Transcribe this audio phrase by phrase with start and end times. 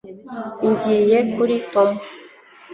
[0.69, 1.89] Ngiye kuri Tom